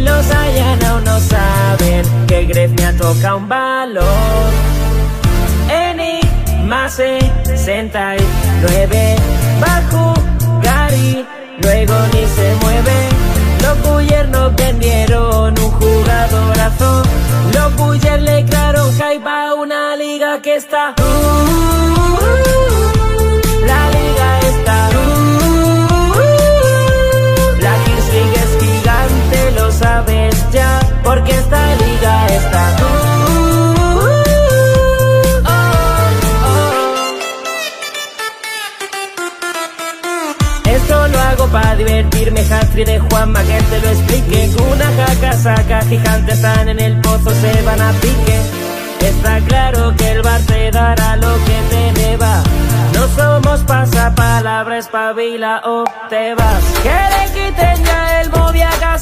los 0.00 0.30
hayan 0.30 0.78
no 1.04 1.20
saben 1.20 2.04
que 2.26 2.44
Grecia 2.44 2.96
toca 2.96 3.36
un 3.36 3.46
valor. 3.48 4.50
Enigma 5.68 6.88
69 6.88 9.16
va 9.62 9.76
a 9.76 9.82
jugar 9.90 10.92
y 10.92 11.24
luego 11.62 11.94
ni 12.12 12.26
se 12.26 12.54
mueve. 12.62 13.08
Los 13.62 13.80
Buyer 13.82 14.28
nos 14.28 14.54
vendieron 14.54 15.58
un 15.58 15.70
jugadorazo. 15.70 17.02
Los 17.54 17.74
Buyer 17.76 18.20
le 18.22 18.44
crearon 18.44 18.92
hype 18.92 19.28
a 19.28 19.54
una 19.54 19.96
liga 19.96 20.40
que 20.42 20.56
está. 20.56 20.94
Hago 41.46 41.52
para 41.52 41.76
divertirme, 41.76 42.40
Hatri 42.40 42.84
de 42.84 42.98
Juanma, 42.98 43.40
que 43.42 43.62
te 43.62 43.80
lo 43.80 43.88
explique. 43.88 44.50
Una 44.72 45.04
caca 45.04 45.32
saca 45.32 45.80
gigantes 45.82 46.36
están 46.36 46.68
en 46.68 46.80
el 46.80 47.00
pozo, 47.00 47.30
se 47.30 47.62
van 47.62 47.80
a 47.80 47.92
pique. 47.92 48.40
Está 49.00 49.38
claro 49.46 49.94
que 49.96 50.12
el 50.12 50.22
bar 50.22 50.40
te 50.42 50.70
dará 50.70 51.16
lo 51.16 51.34
que 51.44 51.58
te 51.70 52.00
deba. 52.00 52.42
No 52.94 53.06
somos 53.08 53.60
pasapalabra, 53.60 54.78
espabila 54.78 55.60
o 55.64 55.84
te 56.08 56.34
vas. 56.34 56.64
Que 56.82 56.88
le 57.14 57.50
quiten 57.50 57.84
ya 57.84 58.20
el 58.22 58.30
móvil 58.30 58.62
a 58.62 58.98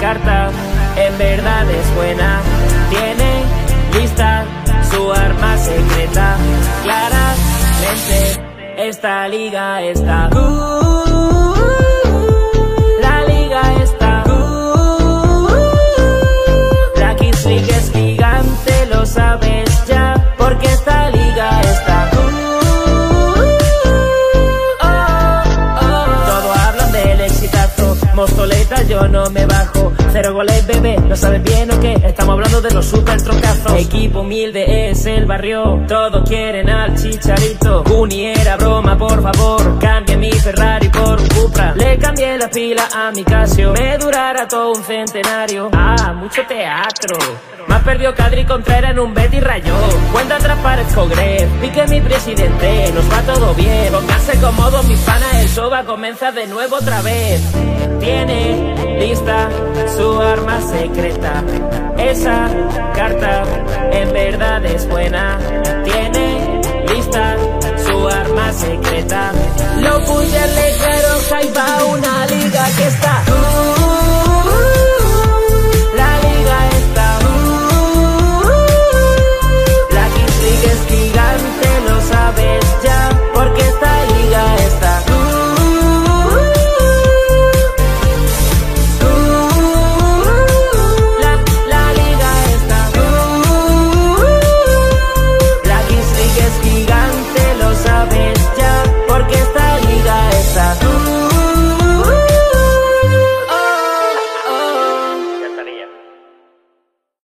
Carta 0.00 0.50
en 0.96 1.16
verdad 1.16 1.70
es 1.70 1.94
buena. 1.94 2.40
Tiene 2.90 3.44
lista 3.98 4.44
su 4.90 5.10
arma 5.10 5.56
secreta. 5.56 6.36
Claramente 6.82 8.42
esta 8.76 9.28
liga 9.28 9.80
está. 9.82 10.28
Exitazo, 28.32 28.42
Mostoleta 28.42 28.82
yo 28.84 29.08
no 29.08 29.30
me 29.30 29.46
bajo. 29.46 29.92
Cero 30.12 30.34
goles, 30.34 30.66
bebé, 30.66 30.98
¿lo 31.08 31.16
sabes 31.16 31.42
bien 31.42 31.70
o 31.70 31.80
qué? 31.80 31.94
Estamos 32.04 32.34
hablando 32.34 32.60
de 32.60 32.70
los 32.72 32.86
super 32.86 33.20
troncazos. 33.22 33.72
Equipo 33.74 34.20
humilde 34.20 34.90
es 34.90 35.06
el 35.06 35.26
barrio, 35.26 35.84
todos 35.88 36.28
quieren 36.28 36.68
al 36.68 36.94
chicharito. 36.94 37.82
Uni 37.94 38.26
era 38.26 38.56
broma, 38.56 38.96
por 38.96 39.22
favor, 39.22 39.78
cambia 39.78 40.16
mi 40.16 40.32
Ferrari 40.32 40.88
por 40.88 41.20
un 41.20 41.28
Cupra. 41.28 41.71
Pila 42.48 42.88
a 42.92 43.12
mi 43.12 43.24
Casio, 43.24 43.72
me 43.72 43.96
durará 43.98 44.48
todo 44.48 44.72
un 44.72 44.82
centenario. 44.82 45.70
Ah, 45.72 46.12
mucho 46.12 46.42
teatro. 46.46 47.16
Más 47.68 47.82
perdió 47.84 48.14
Cadri 48.14 48.44
Contreras 48.44 48.90
en 48.90 48.98
un 48.98 49.14
Betty 49.14 49.38
Rayo. 49.38 49.74
Cuenta 50.10 50.36
atrás 50.36 50.58
parezco 50.62 51.06
Gref, 51.06 51.48
pique 51.60 51.86
mi 51.86 52.00
presidente, 52.00 52.90
nos 52.92 53.10
va 53.10 53.22
todo 53.22 53.54
bien. 53.54 53.92
Pónganse 53.92 54.40
cómodos 54.40 54.84
mis 54.86 54.98
panas, 55.00 55.34
el 55.34 55.48
show 55.48 55.70
va 55.70 55.80
a 55.80 55.84
comenzar 55.84 56.34
de 56.34 56.46
nuevo 56.48 56.76
otra 56.76 57.00
vez. 57.02 57.40
Tiene 58.00 58.98
lista 58.98 59.48
su 59.96 60.20
arma 60.20 60.60
secreta. 60.60 61.44
Esa 61.96 62.48
carta 62.94 63.44
en 63.92 64.12
verdad 64.12 64.64
es 64.64 64.88
buena. 64.88 65.38